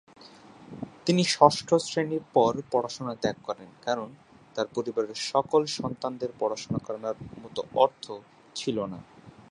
[1.05, 4.09] তিনি ষষ্ঠ শ্রেণির পর পড়াশোনা ত্যাগ করেন, কারণ
[4.55, 8.05] তার পরিবারের সকল সন্তানদের পড়াশোনা করানোর মত অর্থ
[8.55, 8.99] ছিল না।